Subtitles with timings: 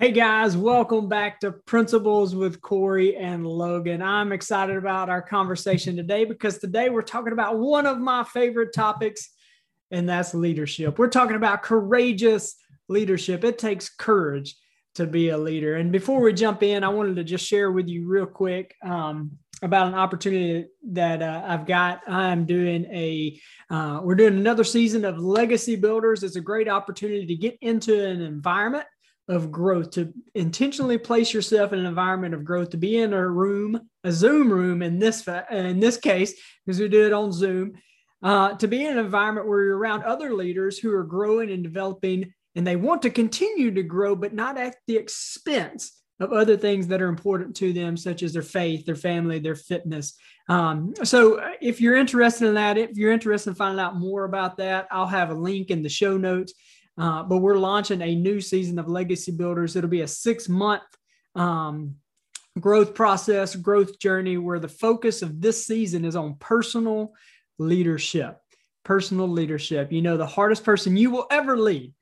[0.00, 4.00] Hey guys, welcome back to Principles with Corey and Logan.
[4.00, 8.72] I'm excited about our conversation today because today we're talking about one of my favorite
[8.74, 9.28] topics,
[9.90, 10.98] and that's leadership.
[10.98, 12.56] We're talking about courageous
[12.88, 13.44] leadership.
[13.44, 14.56] It takes courage
[14.94, 15.76] to be a leader.
[15.76, 19.32] And before we jump in, I wanted to just share with you real quick um,
[19.60, 22.00] about an opportunity that uh, I've got.
[22.08, 23.38] I'm doing a,
[23.68, 26.22] uh, we're doing another season of Legacy Builders.
[26.22, 28.86] It's a great opportunity to get into an environment
[29.30, 33.28] of growth to intentionally place yourself in an environment of growth to be in a
[33.28, 36.34] room a zoom room in this in this case
[36.66, 37.72] because we do it on zoom
[38.22, 41.62] uh, to be in an environment where you're around other leaders who are growing and
[41.62, 46.56] developing and they want to continue to grow but not at the expense of other
[46.56, 50.14] things that are important to them such as their faith their family their fitness.
[50.48, 54.24] Um, so uh, if you're interested in that if you're interested in finding out more
[54.24, 56.52] about that i'll have a link in the show notes
[57.00, 59.74] uh, but we're launching a new season of Legacy Builders.
[59.74, 60.82] It'll be a six month
[61.34, 61.94] um,
[62.60, 67.14] growth process, growth journey where the focus of this season is on personal
[67.58, 68.38] leadership.
[68.84, 69.90] Personal leadership.
[69.90, 71.94] You know, the hardest person you will ever lead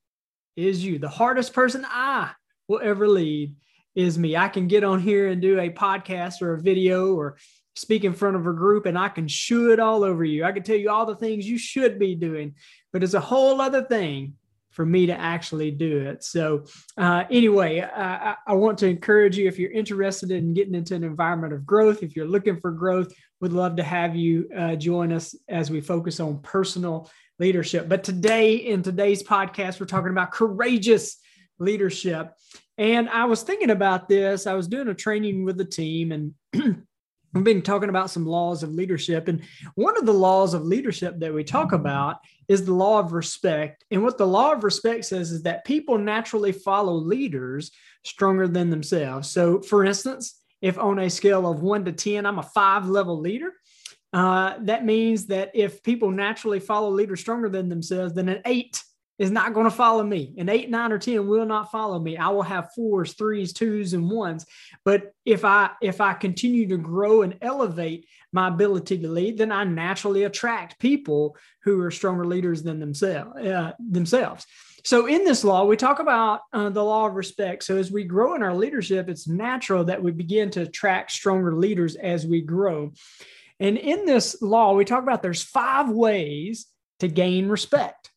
[0.57, 0.99] is you.
[0.99, 2.33] The hardest person I
[2.67, 3.55] will ever lead
[3.95, 4.37] is me.
[4.37, 7.37] I can get on here and do a podcast or a video or
[7.77, 10.45] speak in front of a group and I can shoo it all over you.
[10.45, 12.57] I can tell you all the things you should be doing,
[12.93, 14.35] but it's a whole other thing
[14.79, 16.23] for me to actually do it.
[16.23, 16.63] So,
[16.97, 21.03] uh, anyway, I, I, want to encourage you if you're interested in getting into an
[21.03, 25.13] environment of growth, if you're looking for growth, would love to have you uh, join
[25.13, 27.89] us as we focus on personal leadership.
[27.89, 31.17] But today, in today's podcast, we're talking about courageous
[31.59, 32.33] leadership.
[32.77, 34.47] And I was thinking about this.
[34.47, 36.87] I was doing a training with the team and
[37.39, 39.29] We've been talking about some laws of leadership.
[39.29, 39.43] And
[39.77, 42.17] one of the laws of leadership that we talk about
[42.49, 43.85] is the law of respect.
[43.93, 47.71] And what the law of respect says is that people naturally follow leaders
[48.05, 49.31] stronger than themselves.
[49.31, 53.21] So, for instance, if on a scale of one to 10, I'm a five level
[53.21, 53.53] leader,
[54.13, 58.83] uh, that means that if people naturally follow leaders stronger than themselves, then an eight
[59.19, 60.35] is not going to follow me.
[60.39, 62.17] An eight, nine, or 10 will not follow me.
[62.17, 64.47] I will have fours, threes, twos, and ones.
[64.85, 69.51] But if I if I continue to grow and elevate my ability to lead, then
[69.51, 73.37] I naturally attract people who are stronger leaders than themselves.
[73.39, 74.47] Uh, themselves.
[74.85, 77.65] So in this law, we talk about uh, the law of respect.
[77.65, 81.57] So as we grow in our leadership, it's natural that we begin to attract stronger
[81.57, 82.93] leaders as we grow.
[83.61, 86.67] And in this law, we talk about there's five ways
[87.01, 88.11] to gain respect.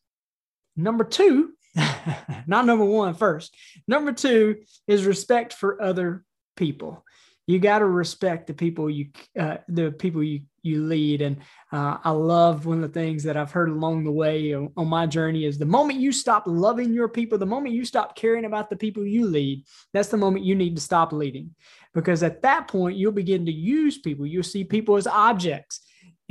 [0.76, 1.52] Number two,
[2.46, 3.54] not number one first.
[3.86, 4.56] Number two
[4.86, 6.24] is respect for other
[6.56, 7.04] people.
[7.46, 11.22] You got to respect the people you, uh, the people you you lead.
[11.22, 11.38] And
[11.72, 14.86] uh, I love one of the things that I've heard along the way on, on
[14.86, 18.44] my journey is the moment you stop loving your people, the moment you stop caring
[18.44, 21.54] about the people you lead, that's the moment you need to stop leading,
[21.94, 24.24] because at that point you'll begin to use people.
[24.24, 25.80] You'll see people as objects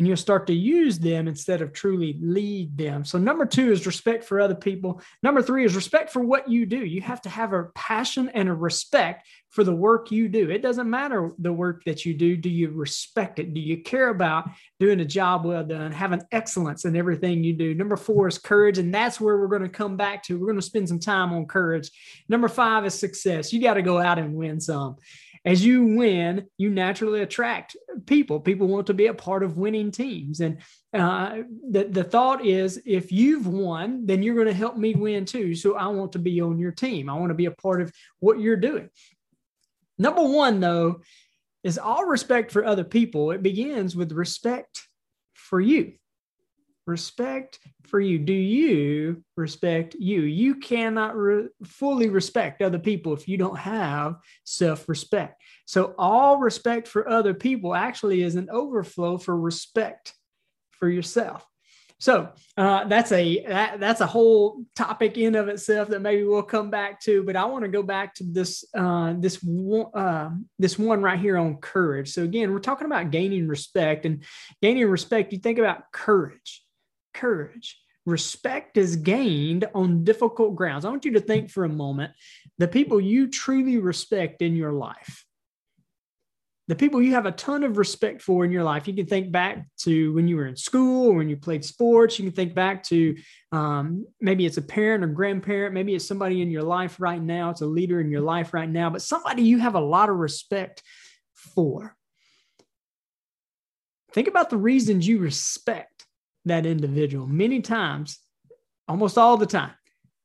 [0.02, 3.06] and you'll start to use them instead of truly lead them.
[3.06, 5.00] So, number two is respect for other people.
[5.22, 6.84] Number three is respect for what you do.
[6.84, 10.50] You have to have a passion and a respect for the work you do.
[10.50, 12.36] It doesn't matter the work that you do.
[12.36, 13.54] Do you respect it?
[13.54, 17.76] Do you care about doing a job well done, having excellence in everything you do?
[17.76, 18.80] Number four is courage.
[18.80, 20.40] And that's where we're going to come back to.
[20.40, 21.92] We're going to spend some time on courage.
[22.28, 23.54] Number five is success.
[23.54, 24.96] You got to go out and win some
[25.44, 27.76] as you win, you naturally attract
[28.06, 28.40] people.
[28.40, 30.40] People want to be a part of winning teams.
[30.40, 30.60] And
[30.94, 35.26] uh, the, the thought is if you've won, then you're going to help me win
[35.26, 35.56] too.
[35.56, 37.10] So I want to be on your team.
[37.10, 38.90] I want to be a part of what you're doing.
[39.98, 41.02] Number one, though,
[41.64, 43.32] is all respect for other people.
[43.32, 44.88] It begins with respect
[45.34, 45.94] for you
[46.92, 47.58] respect
[47.88, 48.20] for you.
[48.20, 50.22] Do you respect you?
[50.22, 55.42] You cannot re- fully respect other people if you don't have self respect.
[55.66, 60.14] So, all respect for other people actually is an overflow for respect
[60.72, 61.48] for yourself.
[62.02, 66.42] So uh, that's a that, that's a whole topic in of itself that maybe we'll
[66.42, 67.22] come back to.
[67.22, 71.20] But I want to go back to this uh, this one uh, this one right
[71.20, 72.10] here on courage.
[72.10, 74.24] So again, we're talking about gaining respect and
[74.64, 75.32] gaining respect.
[75.32, 76.64] You think about courage
[77.14, 77.80] courage.
[78.06, 80.86] Respect is gained on difficult grounds.
[80.86, 82.14] I want you to think for a moment
[82.58, 85.24] the people you truly respect in your life,
[86.68, 88.88] the people you have a ton of respect for in your life.
[88.88, 92.18] You can think back to when you were in school or when you played sports.
[92.18, 93.16] You can think back to
[93.52, 95.74] um, maybe it's a parent or grandparent.
[95.74, 97.50] Maybe it's somebody in your life right now.
[97.50, 100.16] It's a leader in your life right now, but somebody you have a lot of
[100.16, 100.82] respect
[101.36, 101.96] for.
[104.14, 106.01] Think about the reasons you respect
[106.46, 107.28] that individual.
[107.28, 108.20] Many times,
[108.88, 109.74] almost all the time,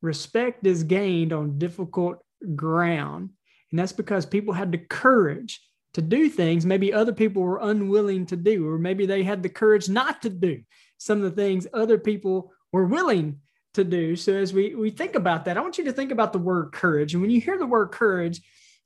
[0.02, 2.18] respect is gained on difficult
[2.54, 3.30] ground.
[3.70, 5.60] And that's because people had the courage
[5.94, 9.48] to do things maybe other people were unwilling to do, or maybe they had the
[9.48, 10.62] courage not to do
[10.98, 13.40] some of the things other people were willing
[13.74, 14.16] to do.
[14.16, 16.72] So as we, we think about that, I want you to think about the word
[16.72, 17.14] courage.
[17.14, 18.40] And when you hear the word courage,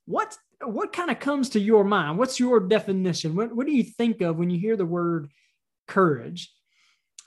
[0.05, 2.19] what what kind of comes to your mind?
[2.19, 3.35] What's your definition?
[3.35, 5.29] What, what do you think of when you hear the word
[5.87, 6.53] courage?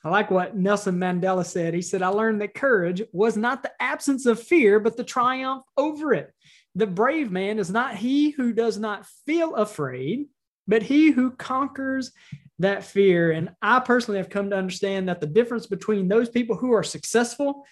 [0.04, 1.72] I like what Nelson Mandela said.
[1.72, 5.64] He said, I learned that courage was not the absence of fear, but the triumph
[5.78, 6.30] over it.
[6.74, 10.26] The brave man is not he who does not feel afraid,
[10.68, 12.12] but he who conquers
[12.58, 13.32] that fear.
[13.32, 16.82] And I personally have come to understand that the difference between those people who are
[16.82, 17.64] successful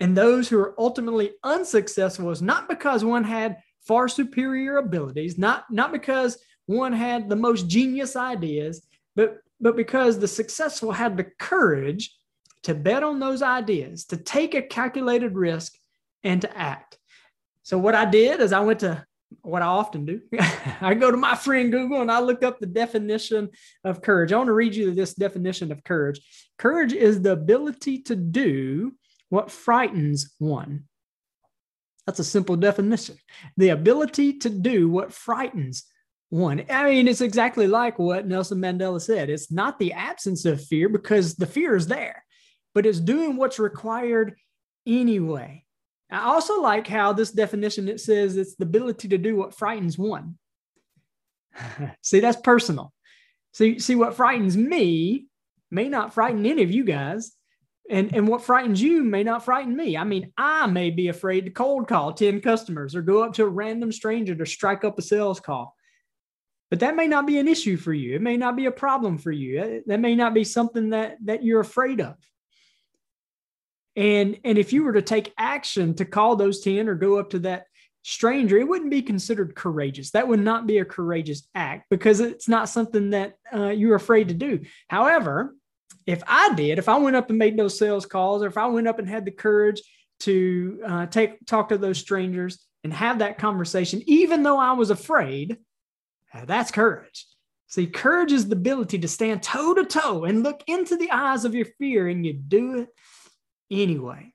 [0.00, 5.70] and those who are ultimately unsuccessful is not because one had far superior abilities, not,
[5.70, 8.84] not because one had the most genius ideas,
[9.14, 12.16] but, but because the successful had the courage
[12.62, 15.74] to bet on those ideas, to take a calculated risk,
[16.22, 16.98] and to act.
[17.62, 19.06] So, what I did is I went to
[19.42, 20.20] what I often do.
[20.80, 23.48] I go to my friend Google and I look up the definition
[23.84, 24.32] of courage.
[24.32, 26.20] I want to read you this definition of courage.
[26.58, 28.92] Courage is the ability to do
[29.28, 30.84] what frightens one.
[32.06, 33.16] That's a simple definition.
[33.56, 35.84] The ability to do what frightens
[36.30, 36.64] one.
[36.70, 39.28] I mean, it's exactly like what Nelson Mandela said.
[39.28, 42.24] It's not the absence of fear because the fear is there,
[42.72, 44.36] but it's doing what's required
[44.86, 45.64] anyway.
[46.10, 49.98] I also like how this definition it says it's the ability to do what frightens
[49.98, 50.38] one.
[52.02, 52.92] see, that's personal.
[53.52, 55.26] See, see what frightens me
[55.70, 57.32] may not frighten any of you guys,
[57.88, 59.96] and, and what frightens you may not frighten me.
[59.96, 63.44] I mean, I may be afraid to cold call 10 customers or go up to
[63.44, 65.74] a random stranger to strike up a sales call.
[66.70, 68.14] But that may not be an issue for you.
[68.14, 69.82] It may not be a problem for you.
[69.86, 72.14] That may not be something that, that you're afraid of.
[73.96, 77.30] And, and if you were to take action to call those 10 or go up
[77.30, 77.64] to that
[78.02, 80.12] stranger, it wouldn't be considered courageous.
[80.12, 84.28] That would not be a courageous act because it's not something that uh, you're afraid
[84.28, 84.60] to do.
[84.88, 85.56] However,
[86.06, 88.66] if I did, if I went up and made those sales calls, or if I
[88.66, 89.82] went up and had the courage
[90.20, 94.90] to uh, take talk to those strangers and have that conversation, even though I was
[94.90, 95.58] afraid,
[96.34, 97.26] uh, that's courage.
[97.68, 101.44] See, courage is the ability to stand toe to toe and look into the eyes
[101.44, 102.88] of your fear, and you do it
[103.70, 104.32] anyway.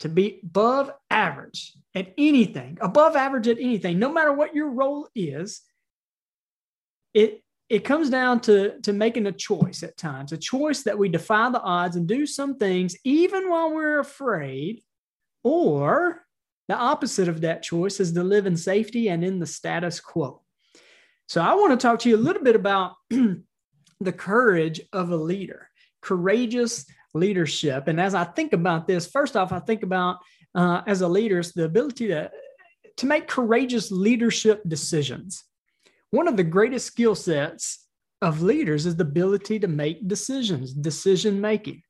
[0.00, 5.08] To be above average at anything, above average at anything, no matter what your role
[5.14, 5.60] is,
[7.14, 11.08] it it comes down to, to making a choice at times, a choice that we
[11.08, 14.82] defy the odds and do some things even while we're afraid,
[15.42, 16.22] or
[16.68, 20.42] the opposite of that choice is to live in safety and in the status quo.
[21.28, 25.16] So, I want to talk to you a little bit about the courage of a
[25.16, 25.68] leader,
[26.00, 27.88] courageous leadership.
[27.88, 30.18] And as I think about this, first off, I think about
[30.54, 32.30] uh, as a leader, it's the ability to,
[32.98, 35.44] to make courageous leadership decisions.
[36.10, 37.86] One of the greatest skill sets
[38.20, 41.82] of leaders is the ability to make decisions, decision making.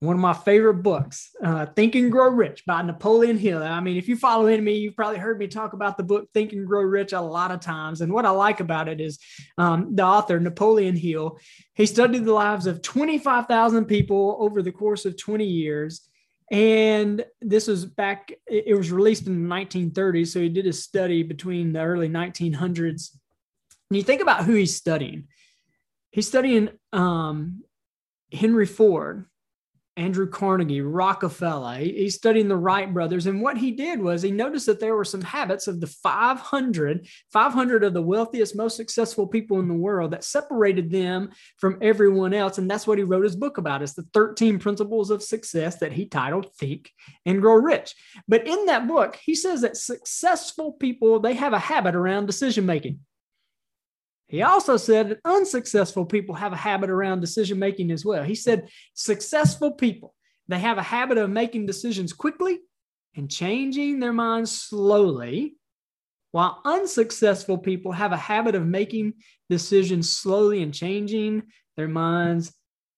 [0.00, 3.62] One of my favorite books, uh, Think and Grow Rich by Napoleon Hill.
[3.62, 6.52] I mean, if you follow me, you've probably heard me talk about the book Think
[6.52, 8.00] and Grow Rich a lot of times.
[8.00, 9.18] And what I like about it is
[9.56, 11.38] um, the author, Napoleon Hill,
[11.74, 16.06] he studied the lives of 25,000 people over the course of 20 years.
[16.50, 20.28] And this was back, it was released in the 1930s.
[20.28, 23.16] So he did a study between the early 1900s.
[23.90, 25.28] And you think about who he's studying.
[26.10, 27.64] He's studying um,
[28.32, 29.26] Henry Ford,
[29.96, 31.78] Andrew Carnegie, Rockefeller.
[31.78, 33.26] He's studying the Wright brothers.
[33.26, 37.06] And what he did was he noticed that there were some habits of the 500,
[37.32, 42.34] 500 of the wealthiest, most successful people in the world that separated them from everyone
[42.34, 42.58] else.
[42.58, 43.82] And that's what he wrote his book about.
[43.82, 46.90] It's the 13 principles of success that he titled Think
[47.24, 47.94] and Grow Rich.
[48.26, 52.66] But in that book, he says that successful people, they have a habit around decision
[52.66, 52.98] making.
[54.34, 58.24] He also said that unsuccessful people have a habit around decision making as well.
[58.24, 60.12] He said successful people,
[60.48, 62.58] they have a habit of making decisions quickly
[63.14, 65.54] and changing their minds slowly,
[66.32, 69.12] while unsuccessful people have a habit of making
[69.48, 71.44] decisions slowly and changing
[71.76, 72.52] their minds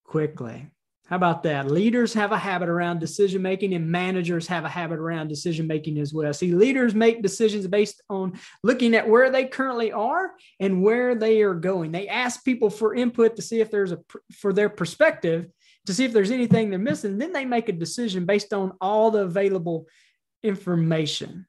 [0.04, 0.70] quickly.
[1.08, 1.70] How about that?
[1.70, 5.98] Leaders have a habit around decision making, and managers have a habit around decision making
[5.98, 6.32] as well.
[6.32, 11.42] See, leaders make decisions based on looking at where they currently are and where they
[11.42, 11.92] are going.
[11.92, 14.00] They ask people for input to see if there's a
[14.32, 15.46] for their perspective
[15.86, 17.18] to see if there's anything they're missing.
[17.18, 19.86] Then they make a decision based on all the available
[20.42, 21.46] information.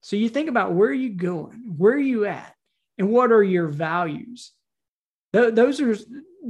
[0.00, 2.52] So you think about where are you going, where are you at,
[2.98, 4.52] and what are your values.
[5.32, 5.94] Those are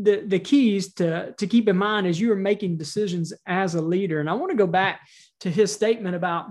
[0.03, 3.83] the, the keys to, to keep in mind as you are making decisions as a
[3.83, 4.21] leader.
[4.21, 5.01] And I want to go back
[5.41, 6.49] to his statement about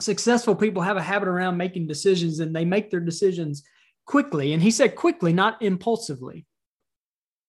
[0.00, 3.64] successful people have a habit around making decisions and they make their decisions
[4.06, 4.52] quickly.
[4.52, 6.46] And he said quickly, not impulsively,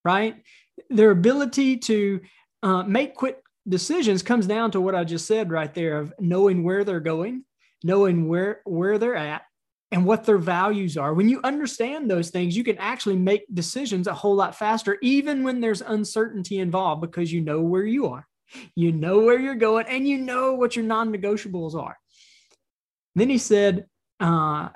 [0.04, 0.36] right?
[0.88, 2.20] Their ability to
[2.62, 6.64] uh, make quick decisions comes down to what I just said right there of knowing
[6.64, 7.44] where they're going,
[7.84, 9.42] knowing where, where they're at,
[9.92, 11.14] and what their values are.
[11.14, 15.42] When you understand those things, you can actually make decisions a whole lot faster, even
[15.42, 18.26] when there's uncertainty involved, because you know where you are,
[18.74, 21.96] you know where you're going, and you know what your non negotiables are.
[23.14, 23.86] Then he said,
[24.20, 24.68] uh,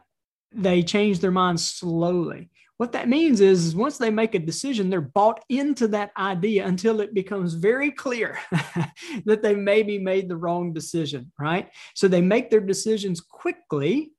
[0.53, 2.51] they change their minds slowly.
[2.77, 6.67] What that means is, is once they make a decision, they're bought into that idea
[6.67, 8.39] until it becomes very clear
[9.27, 11.71] that they maybe made the wrong decision, right?
[11.95, 14.11] So they make their decisions quickly,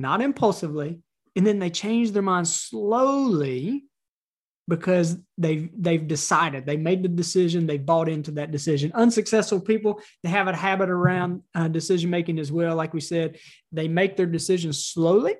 [0.00, 1.00] not impulsively,
[1.36, 3.84] and then they change their minds slowly
[4.68, 8.92] because they've they've decided they made the decision they bought into that decision.
[8.94, 12.76] Unsuccessful people they have a habit around uh, decision making as well.
[12.76, 13.38] Like we said
[13.72, 15.34] they make their decisions slowly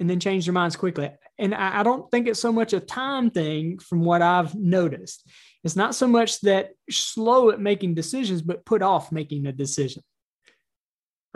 [0.00, 1.10] and then change their minds quickly.
[1.38, 5.28] And I, I don't think it's so much a time thing from what i've noticed.
[5.62, 10.02] It's not so much that slow at making decisions but put off making a decision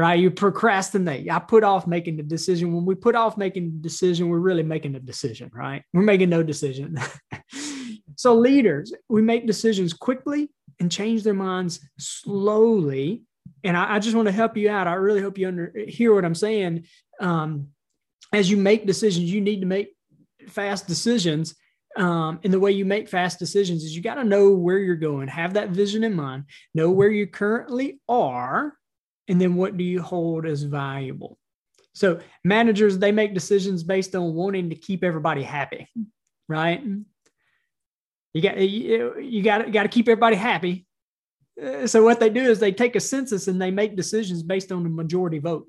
[0.00, 0.18] right?
[0.18, 1.30] You procrastinate.
[1.30, 2.74] I put off making the decision.
[2.74, 5.82] When we put off making the decision, we're really making a decision, right?
[5.92, 6.98] We're making no decision.
[8.16, 10.48] so, leaders, we make decisions quickly
[10.80, 13.24] and change their minds slowly.
[13.62, 14.86] And I, I just want to help you out.
[14.86, 16.86] I really hope you under, hear what I'm saying.
[17.20, 17.68] Um,
[18.32, 19.94] as you make decisions, you need to make
[20.48, 21.54] fast decisions.
[21.98, 24.96] Um, and the way you make fast decisions is you got to know where you're
[24.96, 28.72] going, have that vision in mind, know where you currently are,
[29.30, 31.38] and then what do you hold as valuable?
[31.94, 35.88] So managers they make decisions based on wanting to keep everybody happy
[36.50, 36.82] right?
[38.34, 40.86] You got you, you got got to keep everybody happy.
[41.62, 44.72] Uh, so what they do is they take a census and they make decisions based
[44.72, 45.66] on the majority vote.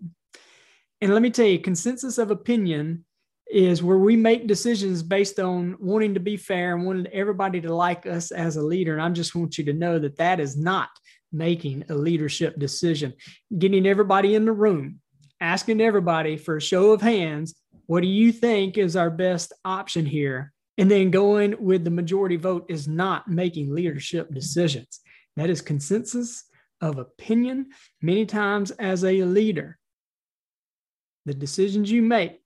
[1.00, 3.06] And let me tell you consensus of opinion
[3.48, 7.74] is where we make decisions based on wanting to be fair and wanting everybody to
[7.74, 8.94] like us as a leader.
[8.94, 10.90] And i just want you to know that that is not
[11.32, 13.14] making a leadership decision,
[13.58, 15.00] getting everybody in the room,
[15.40, 17.56] asking everybody for a show of hands,
[17.88, 20.54] what do you think is our best option here?
[20.78, 25.02] And then going with the majority vote is not making leadership decisions.
[25.36, 26.46] That is consensus
[26.80, 27.68] of opinion.
[28.02, 29.78] Many times, as a leader,
[31.26, 32.42] the decisions you make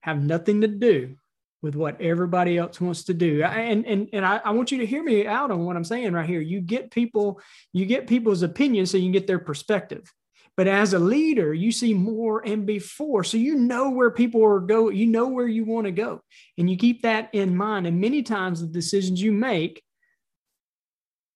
[0.00, 1.16] have nothing to do
[1.62, 3.42] with what everybody else wants to do.
[3.42, 6.12] And and and I, I, want you to hear me out on what I'm saying
[6.12, 6.40] right here.
[6.40, 7.40] You get people,
[7.72, 10.12] you get people's opinions so you can get their perspective.
[10.56, 13.24] But as a leader, you see more and before.
[13.24, 16.22] So you know where people are going, you know where you want to go.
[16.56, 17.86] And you keep that in mind.
[17.86, 19.82] And many times the decisions you make,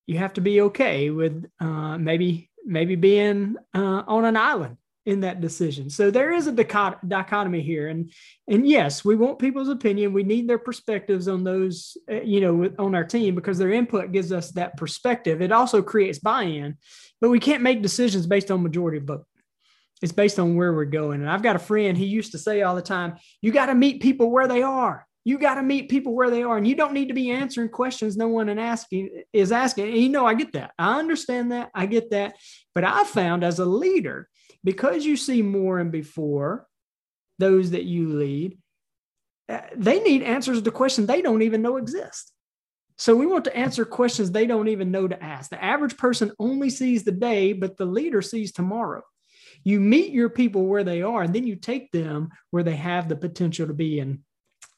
[0.06, 5.20] you have to be okay with uh, maybe maybe being uh, on an island in
[5.20, 5.88] that decision.
[5.88, 8.12] So there is a dichotomy here, and
[8.46, 10.12] and yes, we want people's opinion.
[10.12, 14.12] We need their perspectives on those, uh, you know, on our team because their input
[14.12, 15.40] gives us that perspective.
[15.40, 16.76] It also creates buy-in,
[17.20, 19.26] but we can't make decisions based on majority vote.
[20.02, 21.20] It's based on where we're going.
[21.20, 21.96] And I've got a friend.
[21.96, 25.06] He used to say all the time, "You got to meet people where they are."
[25.22, 27.68] You got to meet people where they are, and you don't need to be answering
[27.68, 29.88] questions no one asking is asking.
[29.88, 30.72] And you know, I get that.
[30.78, 31.70] I understand that.
[31.74, 32.36] I get that.
[32.74, 34.28] But I found as a leader,
[34.64, 36.66] because you see more and before
[37.38, 38.58] those that you lead,
[39.48, 42.32] uh, they need answers to questions they don't even know exist.
[42.98, 45.50] So we want to answer questions they don't even know to ask.
[45.50, 49.02] The average person only sees the day, but the leader sees tomorrow.
[49.64, 53.08] You meet your people where they are, and then you take them where they have
[53.08, 54.00] the potential to be.
[54.00, 54.20] And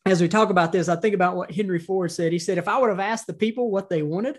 [0.06, 2.32] as we talk about this, I think about what Henry Ford said.
[2.32, 4.38] He said, if I would have asked the people what they wanted,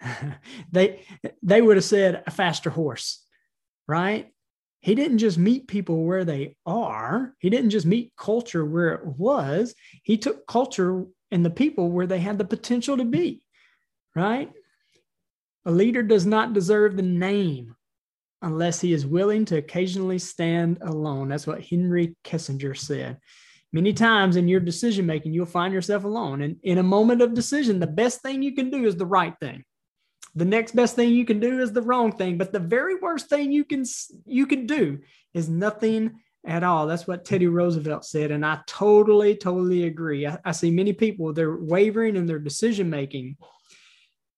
[0.72, 1.06] they
[1.42, 3.24] they would have said a faster horse,
[3.86, 4.32] right?
[4.80, 7.34] He didn't just meet people where they are.
[7.38, 9.74] He didn't just meet culture where it was.
[10.02, 13.42] He took culture and the people where they had the potential to be,
[14.16, 14.50] right?
[15.66, 17.76] A leader does not deserve the name
[18.40, 21.28] unless he is willing to occasionally stand alone.
[21.28, 23.18] That's what Henry Kissinger said.
[23.72, 26.40] Many times in your decision making, you'll find yourself alone.
[26.40, 29.34] And in a moment of decision, the best thing you can do is the right
[29.40, 29.62] thing
[30.34, 33.28] the next best thing you can do is the wrong thing but the very worst
[33.28, 33.84] thing you can
[34.26, 34.98] you can do
[35.34, 36.86] is nothing at all.
[36.86, 40.26] That's what teddy roosevelt said and i totally totally agree.
[40.26, 43.36] I, I see many people they're wavering in their decision making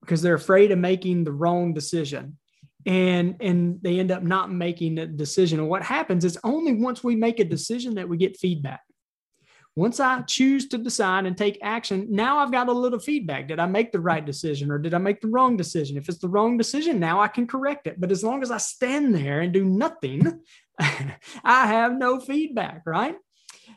[0.01, 2.39] because they're afraid of making the wrong decision
[2.87, 5.61] and and they end up not making a decision.
[5.61, 8.81] And what happens is only once we make a decision that we get feedback
[9.75, 13.49] once I choose to decide and take action, now I've got a little feedback.
[13.49, 15.97] Did I make the right decision or did I make the wrong decision?
[15.97, 17.99] If it's the wrong decision, now I can correct it.
[17.99, 20.41] But as long as I stand there and do nothing,
[20.79, 23.17] I have no feedback, right?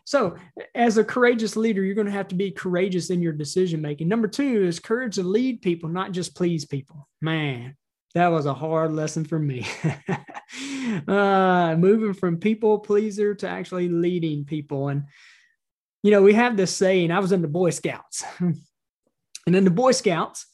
[0.03, 0.35] So,
[0.75, 4.07] as a courageous leader, you're going to have to be courageous in your decision making.
[4.07, 7.07] Number two is courage to lead people, not just please people.
[7.21, 7.75] Man,
[8.13, 9.65] that was a hard lesson for me.
[11.07, 14.89] uh, moving from people pleaser to actually leading people.
[14.89, 15.05] And,
[16.05, 18.23] you know, we have this saying I was in the Boy Scouts.
[18.39, 18.55] and
[19.47, 20.45] in the Boy Scouts,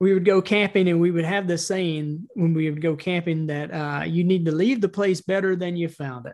[0.00, 3.48] we would go camping and we would have this saying when we would go camping
[3.48, 6.32] that uh, you need to leave the place better than you found it.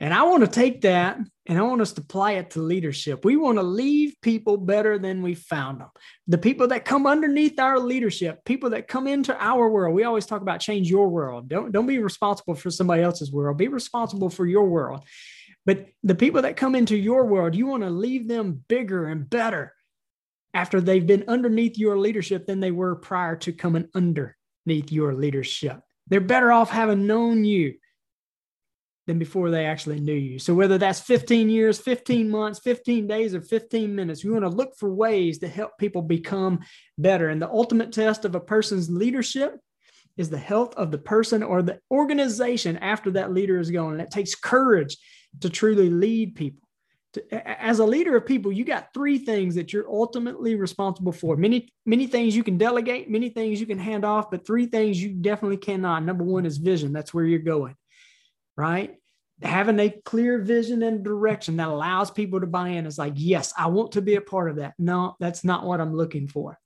[0.00, 3.24] And I want to take that and I want us to apply it to leadership.
[3.24, 5.90] We want to leave people better than we found them.
[6.26, 9.94] The people that come underneath our leadership, people that come into our world.
[9.94, 11.48] We always talk about change your world.
[11.48, 13.58] Don't, don't be responsible for somebody else's world.
[13.58, 15.04] Be responsible for your world.
[15.66, 19.28] But the people that come into your world, you want to leave them bigger and
[19.28, 19.72] better
[20.52, 25.80] after they've been underneath your leadership than they were prior to coming underneath your leadership.
[26.08, 27.74] They're better off having known you
[29.06, 30.38] than before they actually knew you.
[30.38, 34.48] So whether that's 15 years, 15 months, 15 days, or 15 minutes, we want to
[34.48, 36.60] look for ways to help people become
[36.96, 37.28] better.
[37.28, 39.58] And the ultimate test of a person's leadership
[40.16, 43.92] is the health of the person or the organization after that leader is gone.
[43.92, 44.96] And it takes courage
[45.40, 46.60] to truly lead people.
[47.14, 51.36] To, As a leader of people, you got three things that you're ultimately responsible for.
[51.36, 55.02] Many, many things you can delegate, many things you can hand off, but three things
[55.02, 56.04] you definitely cannot.
[56.04, 56.92] Number one is vision.
[56.92, 57.76] That's where you're going
[58.56, 58.94] right?
[59.42, 63.52] Having a clear vision and direction that allows people to buy in is like, yes,
[63.58, 64.74] I want to be a part of that.
[64.78, 66.58] No, that's not what I'm looking for.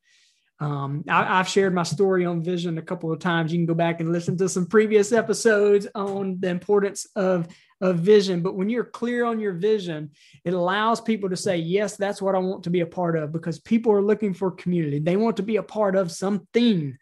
[0.61, 3.53] Um, I, have shared my story on vision a couple of times.
[3.53, 7.49] You can go back and listen to some previous episodes on the importance of,
[7.81, 8.43] of vision.
[8.43, 10.11] But when you're clear on your vision,
[10.45, 13.33] it allows people to say, Yes, that's what I want to be a part of
[13.33, 14.99] because people are looking for community.
[14.99, 16.97] They want to be a part of something,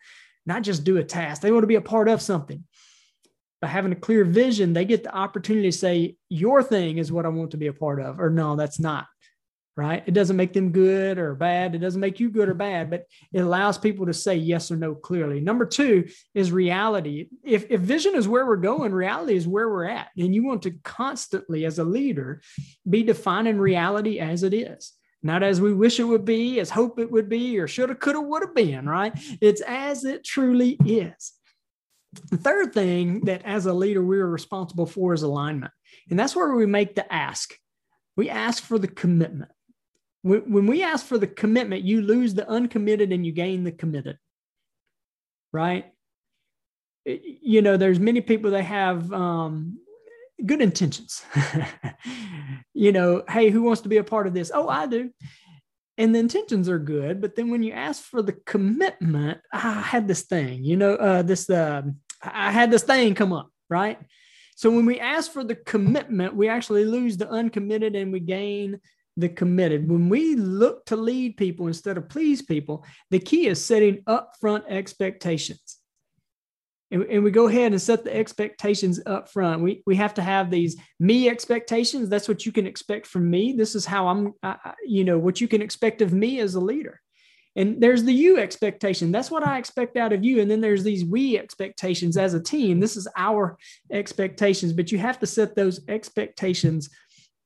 [0.44, 1.42] not just do a task.
[1.42, 2.64] They want to be a part of something
[3.60, 7.26] by having a clear vision, they get the opportunity to say, Your thing is what
[7.26, 9.06] I want to be a part of, or no, that's not.
[9.76, 10.02] Right.
[10.06, 11.74] It doesn't make them good or bad.
[11.74, 14.76] It doesn't make you good or bad, but it allows people to say yes or
[14.76, 15.38] no clearly.
[15.38, 17.28] Number two is reality.
[17.44, 20.08] If, if vision is where we're going, reality is where we're at.
[20.16, 22.40] And you want to constantly, as a leader,
[22.88, 26.98] be defining reality as it is not as we wish it would be, as hope
[26.98, 29.12] it would be, or shoulda, coulda, would have been, right?
[29.40, 31.32] It's as it truly is.
[32.30, 35.72] The third thing that as a leader we're responsible for is alignment.
[36.08, 37.54] And that's where we make the ask.
[38.16, 39.50] We ask for the commitment.
[40.26, 44.18] When we ask for the commitment, you lose the uncommitted and you gain the committed.
[45.52, 45.86] Right?
[47.04, 49.78] You know, there's many people that have um,
[50.44, 51.22] good intentions.
[52.74, 54.50] you know, hey, who wants to be a part of this?
[54.52, 55.10] Oh, I do.
[55.96, 60.08] And the intentions are good, but then when you ask for the commitment, I had
[60.08, 61.82] this thing, you know, uh, this uh,
[62.22, 63.98] I had this thing come up, right?
[64.56, 68.80] So when we ask for the commitment, we actually lose the uncommitted and we gain
[69.16, 69.88] the committed.
[69.88, 74.64] When we look to lead people instead of please people, the key is setting upfront
[74.68, 75.78] expectations.
[76.90, 79.62] And, and we go ahead and set the expectations up front.
[79.62, 82.08] We, we have to have these me expectations.
[82.08, 83.52] That's what you can expect from me.
[83.52, 86.60] This is how I'm, I, you know, what you can expect of me as a
[86.60, 87.00] leader.
[87.56, 89.10] And there's the you expectation.
[89.10, 90.42] That's what I expect out of you.
[90.42, 92.80] And then there's these we expectations as a team.
[92.80, 93.56] This is our
[93.90, 96.90] expectations, but you have to set those expectations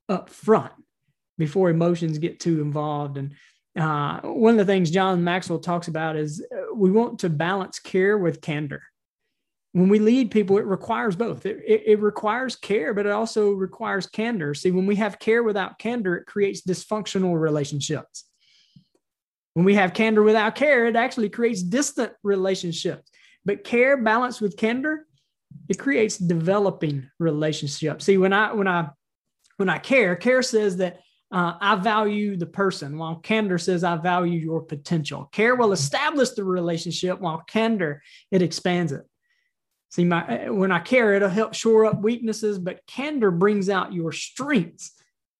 [0.09, 0.73] up front
[1.41, 3.17] before emotions get too involved.
[3.17, 3.33] And
[3.77, 7.79] uh, one of the things John Maxwell talks about is uh, we want to balance
[7.79, 8.83] care with candor.
[9.73, 11.45] When we lead people, it requires both.
[11.45, 14.53] It, it, it requires care, but it also requires candor.
[14.53, 18.25] See, when we have care without candor, it creates dysfunctional relationships
[19.53, 23.09] when we have candor without care, it actually creates distant relationships.
[23.43, 25.07] But care balanced with candor,
[25.67, 28.05] it creates developing relationships.
[28.05, 28.89] See, when I when I
[29.57, 31.01] when I care, care says that
[31.31, 35.29] uh, I value the person, while candor says I value your potential.
[35.31, 39.03] Care will establish the relationship, while candor it expands it.
[39.91, 44.11] See, my when I care, it'll help shore up weaknesses, but candor brings out your
[44.11, 44.91] strengths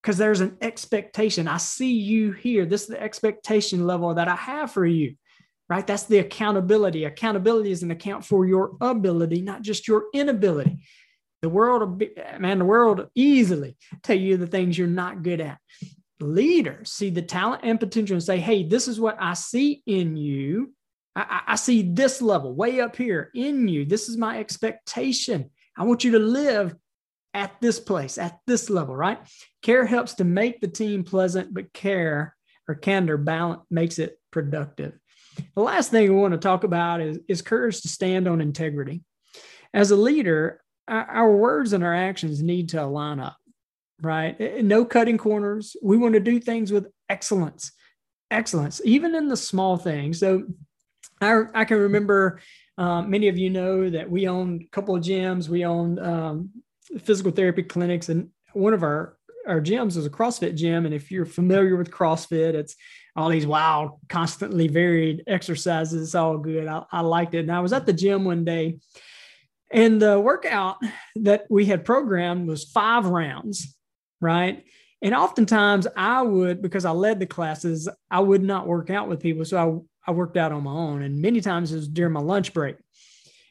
[0.01, 1.47] because there's an expectation.
[1.47, 2.65] I see you here.
[2.65, 5.15] This is the expectation level that I have for you,
[5.69, 5.85] right?
[5.85, 7.03] That's the accountability.
[7.03, 10.79] Accountability is an account for your ability, not just your inability.
[11.41, 15.23] The world, will be, man, the world will easily tell you the things you're not
[15.23, 15.57] good at.
[16.19, 20.15] Leaders see the talent and potential and say, hey, this is what I see in
[20.15, 20.73] you.
[21.15, 23.85] I, I see this level way up here in you.
[23.85, 25.49] This is my expectation.
[25.75, 26.75] I want you to live
[27.33, 29.17] at this place, at this level, right?
[29.63, 32.35] Care helps to make the team pleasant, but care
[32.67, 34.93] or candor balance makes it productive.
[35.55, 39.03] The last thing we want to talk about is, is courage to stand on integrity.
[39.73, 43.37] As a leader, our, words and our actions need to align up,
[44.01, 44.63] right?
[44.63, 45.75] No cutting corners.
[45.81, 47.71] We want to do things with excellence,
[48.29, 50.19] excellence, even in the small things.
[50.19, 50.43] So
[51.21, 52.41] I, I can remember
[52.77, 55.47] um, many of you know that we owned a couple of gyms.
[55.47, 56.49] We owned um,
[56.99, 60.85] physical therapy clinics, and one of our our gyms is a CrossFit gym.
[60.85, 62.75] And if you're familiar with CrossFit, it's
[63.15, 66.01] all these wild, constantly varied exercises.
[66.01, 66.67] It's all good.
[66.67, 67.39] I, I liked it.
[67.39, 68.77] And I was at the gym one day,
[69.73, 70.77] and the workout
[71.17, 73.75] that we had programmed was five rounds,
[74.19, 74.63] right?
[75.01, 79.19] And oftentimes I would, because I led the classes, I would not work out with
[79.19, 79.45] people.
[79.45, 81.01] So I, I worked out on my own.
[81.01, 82.75] And many times it was during my lunch break.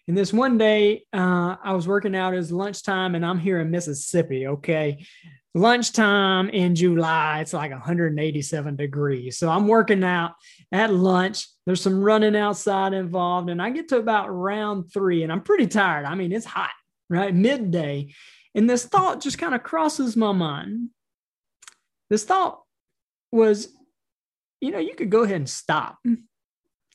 [0.06, 3.70] And this one day, uh, I was working out as lunchtime, and I'm here in
[3.70, 4.46] Mississippi.
[4.46, 5.06] Okay,
[5.54, 9.38] lunchtime in July, it's like 187 degrees.
[9.38, 10.32] So I'm working out
[10.72, 11.48] at lunch.
[11.66, 15.66] There's some running outside involved, and I get to about round three, and I'm pretty
[15.66, 16.06] tired.
[16.06, 16.70] I mean, it's hot,
[17.08, 17.34] right?
[17.34, 18.14] Midday.
[18.54, 20.90] And this thought just kind of crosses my mind.
[22.08, 22.62] This thought
[23.30, 23.68] was,
[24.60, 25.98] you know, you could go ahead and stop.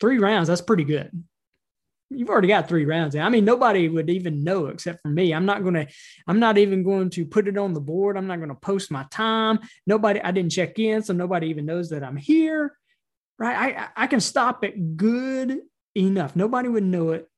[0.01, 1.11] Three rounds, that's pretty good
[2.09, 3.15] you've already got three rounds.
[3.15, 5.33] I mean, nobody would even know except for me.
[5.33, 5.87] I'm not going to,
[6.27, 8.17] I'm not even going to put it on the board.
[8.17, 9.59] I'm not going to post my time.
[9.87, 11.03] Nobody, I didn't check in.
[11.03, 12.77] So nobody even knows that I'm here.
[13.37, 13.75] Right.
[13.77, 15.59] I, I can stop it good
[15.95, 16.35] enough.
[16.35, 17.29] Nobody would know it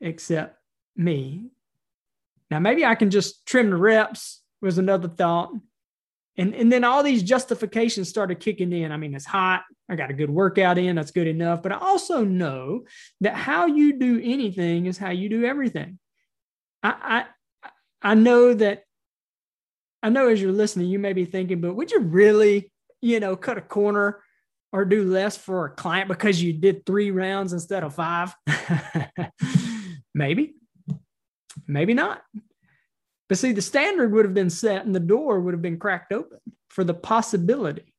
[0.00, 0.58] except
[0.94, 1.50] me.
[2.50, 5.52] Now, maybe I can just trim the reps was another thought.
[6.38, 8.92] And, and then all these justifications started kicking in.
[8.92, 9.64] I mean, it's hot.
[9.88, 10.96] I got a good workout in.
[10.96, 11.62] That's good enough.
[11.62, 12.84] But I also know
[13.22, 15.98] that how you do anything is how you do everything.
[16.82, 17.24] I,
[17.62, 17.70] I,
[18.10, 18.82] I know that,
[20.02, 22.70] I know as you're listening, you may be thinking, but would you really,
[23.00, 24.22] you know, cut a corner
[24.72, 28.34] or do less for a client because you did three rounds instead of five?
[30.14, 30.54] maybe,
[31.66, 32.22] maybe not.
[33.28, 36.12] But see, the standard would have been set and the door would have been cracked
[36.12, 37.92] open for the possibility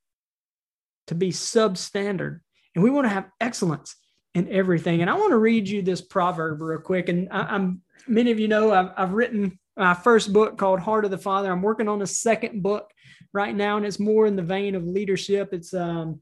[1.08, 2.40] to be substandard.
[2.76, 3.96] And we want to have excellence
[4.34, 5.02] in everything.
[5.02, 7.10] And I want to read you this proverb real quick.
[7.10, 11.06] And I, am many of you know I've, I've written my first book called Heart
[11.06, 11.52] of the Father.
[11.52, 12.92] I'm working on a second book
[13.34, 15.50] right now, and it's more in the vein of leadership.
[15.54, 16.22] It's um,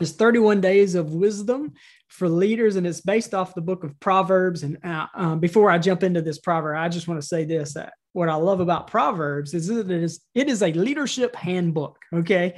[0.00, 1.72] it's 31 days of wisdom
[2.08, 4.62] for leaders, and it's based off the book of Proverbs.
[4.62, 7.74] And uh, um, before I jump into this proverb, I just want to say this:
[7.74, 11.98] that what I love about Proverbs is that it is it is a leadership handbook.
[12.12, 12.56] Okay,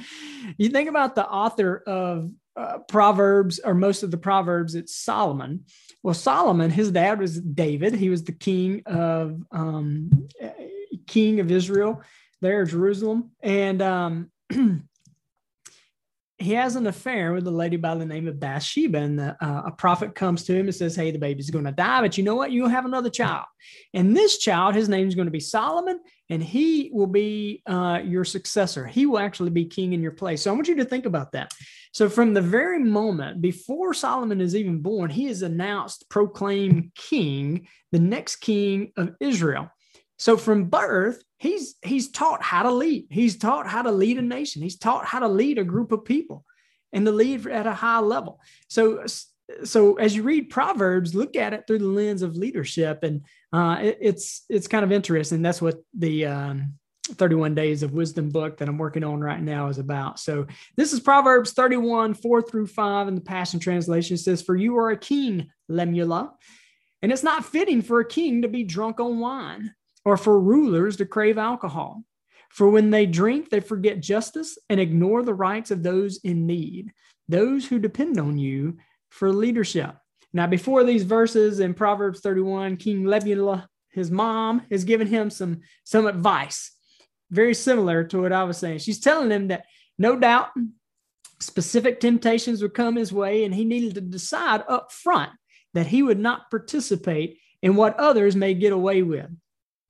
[0.57, 5.66] you think about the author of uh, Proverbs or most of the Proverbs, it's Solomon.
[6.03, 7.94] Well, Solomon, his dad was David.
[7.94, 10.29] He was the king of um,
[11.07, 12.03] king of Israel
[12.40, 14.31] there, Jerusalem, and um,
[16.40, 19.62] he has an affair with a lady by the name of Bathsheba, and the, uh,
[19.66, 22.24] a prophet comes to him and says, "Hey, the baby's going to die, but you
[22.24, 22.50] know what?
[22.50, 23.44] You'll have another child,
[23.92, 26.00] and this child, his name is going to be Solomon,
[26.31, 28.87] and he will be uh, your successor.
[28.87, 31.33] He will actually be king in your place." So I want you to think about
[31.33, 31.53] that.
[31.92, 37.68] So from the very moment before Solomon is even born, he is announced, proclaimed king,
[37.92, 39.70] the next king of Israel.
[40.20, 43.06] So from birth, he's he's taught how to lead.
[43.09, 44.61] He's taught how to lead a nation.
[44.61, 46.44] He's taught how to lead a group of people
[46.92, 48.38] and to lead at a high level.
[48.68, 49.06] So
[49.64, 53.78] so as you read Proverbs, look at it through the lens of leadership, and uh,
[53.80, 55.40] it, it's it's kind of interesting.
[55.40, 56.74] That's what the um,
[57.09, 60.20] 31 Days of Wisdom book that I'm working on right now is about.
[60.20, 64.16] So this is Proverbs 31, 4 through 5 in the Passion Translation.
[64.16, 66.38] It says, For you are a king, Lemuel,
[67.00, 69.74] and it's not fitting for a king to be drunk on wine
[70.05, 72.05] or for rulers to crave alcohol.
[72.51, 76.93] For when they drink, they forget justice and ignore the rights of those in need,
[77.29, 78.79] those who depend on you
[79.11, 79.95] for leadership.
[80.33, 85.61] Now, before these verses in Proverbs 31, King Lemuel, his mom, has given him some,
[85.85, 86.73] some advice,
[87.31, 88.79] very similar to what I was saying.
[88.79, 89.65] She's telling him that
[89.99, 90.51] no doubt
[91.41, 95.31] specific temptations would come his way, and he needed to decide up front
[95.75, 99.31] that he would not participate in what others may get away with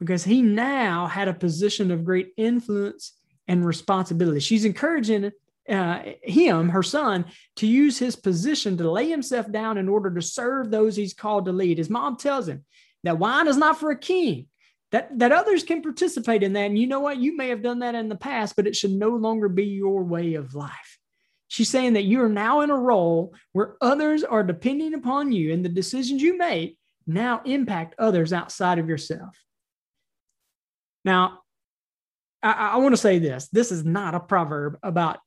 [0.00, 3.12] because he now had a position of great influence
[3.46, 4.40] and responsibility.
[4.40, 5.30] She's encouraging
[5.68, 10.22] uh, him, her son, to use his position to lay himself down in order to
[10.22, 11.78] serve those he's called to lead.
[11.78, 12.64] His mom tells him
[13.04, 14.46] that wine is not for a king,
[14.90, 16.66] that, that others can participate in that.
[16.66, 17.18] And you know what?
[17.18, 20.02] You may have done that in the past, but it should no longer be your
[20.02, 20.98] way of life.
[21.48, 25.52] She's saying that you are now in a role where others are depending upon you,
[25.52, 29.36] and the decisions you make now impact others outside of yourself.
[31.04, 31.40] Now,
[32.42, 35.18] I, I want to say this this is not a proverb about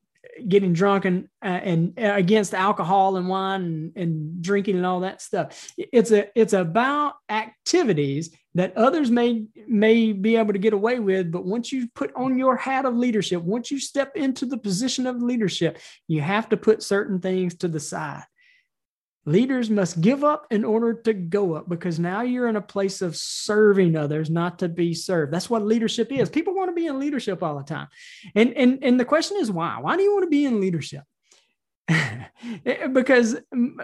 [0.47, 5.01] getting drunk and uh, and uh, against alcohol and wine and, and drinking and all
[5.01, 5.71] that stuff.
[5.77, 11.31] It's a it's about activities that others may may be able to get away with,
[11.31, 15.07] but once you put on your hat of leadership, once you step into the position
[15.07, 18.23] of leadership, you have to put certain things to the side.
[19.25, 23.01] Leaders must give up in order to go up because now you're in a place
[23.01, 25.31] of serving others, not to be served.
[25.31, 26.29] That's what leadership is.
[26.29, 27.88] People want to be in leadership all the time.
[28.36, 29.79] And, and, and the question is why?
[29.79, 31.03] Why do you want to be in leadership?
[32.93, 33.38] because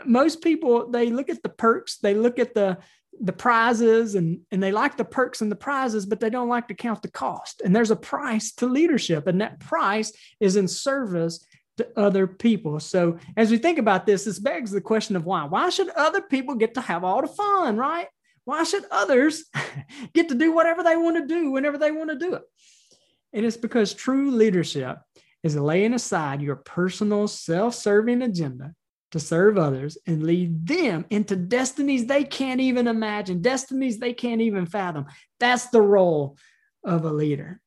[0.06, 2.78] most people they look at the perks, they look at the
[3.22, 6.68] the prizes and and they like the perks and the prizes but they don't like
[6.68, 10.68] to count the cost and there's a price to leadership and that price is in
[10.68, 11.46] service
[11.80, 12.80] to other people.
[12.80, 15.46] So as we think about this, this begs the question of why.
[15.46, 18.08] Why should other people get to have all the fun, right?
[18.46, 19.46] Why should others
[20.14, 22.44] get to do whatever they want to do whenever they want to do it?
[23.34, 24.98] And it's because true leadership
[25.42, 28.74] is laying aside your personal self serving agenda
[29.12, 34.42] to serve others and lead them into destinies they can't even imagine, destinies they can't
[34.42, 35.06] even fathom.
[35.40, 36.38] That's the role
[36.84, 37.62] of a leader.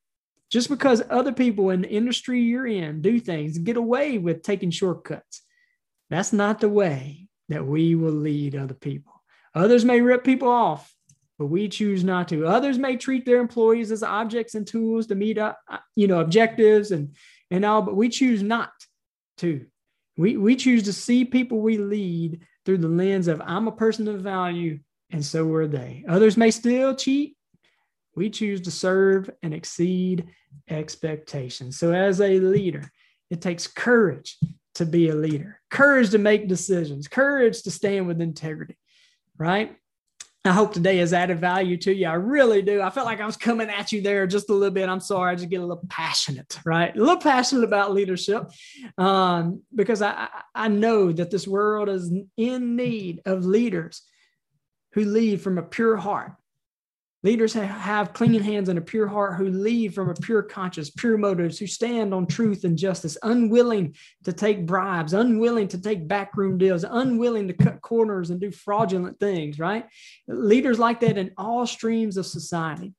[0.53, 4.71] Just because other people in the industry you're in do things, get away with taking
[4.71, 5.41] shortcuts,
[6.11, 9.23] that's not the way that we will lead other people.
[9.55, 10.95] Others may rip people off,
[11.39, 12.47] but we choose not to.
[12.47, 16.21] Others may treat their employees as objects and tools to meet up, uh, you know,
[16.21, 17.17] objectives and
[17.51, 18.73] and all, but we choose not
[19.39, 19.67] to.
[20.19, 24.07] We we choose to see people we lead through the lens of I'm a person
[24.07, 26.05] of value, and so are they.
[26.07, 27.37] Others may still cheat.
[28.15, 30.29] We choose to serve and exceed
[30.69, 31.79] expectations.
[31.79, 32.91] So, as a leader,
[33.31, 34.39] it takes courage
[34.75, 38.79] to be a leader, courage to make decisions, courage to stand with integrity,
[39.39, 39.77] right?
[40.45, 42.09] I hope today has added value to you.
[42.09, 42.83] I really do.
[42.83, 44.89] I felt like I was coming at you there just a little bit.
[44.89, 45.31] I'm sorry.
[45.31, 46.95] I just get a little passionate, right?
[46.95, 48.51] A little passionate about leadership
[48.99, 54.03] um, because I, I know that this world is in need of leaders
[54.95, 56.33] who lead from a pure heart,
[57.25, 61.17] Leaders have clean hands and a pure heart who lead from a pure conscience, pure
[61.17, 66.59] motives, who stand on truth and justice, unwilling to take bribes, unwilling to take backroom
[66.59, 69.87] deals, unwilling to cut corners and do fraudulent things, right?
[70.27, 72.93] Leaders like that in all streams of society.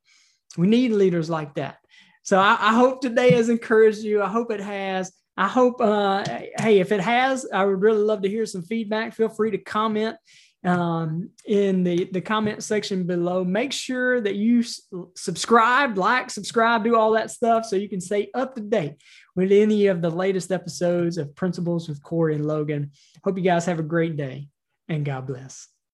[0.58, 1.80] We need leaders like that.
[2.22, 4.24] So I, I hope today has encouraged you.
[4.24, 5.12] I hope it has.
[5.36, 9.14] I hope, uh, hey, if it has, I would really love to hear some feedback.
[9.14, 10.16] Feel free to comment
[10.64, 13.44] um, in the, the comment section below.
[13.44, 14.82] Make sure that you s-
[15.16, 18.96] subscribe, like, subscribe, do all that stuff so you can stay up to date
[19.36, 22.92] with any of the latest episodes of Principles with Corey and Logan.
[23.24, 24.48] Hope you guys have a great day
[24.88, 25.68] and God bless.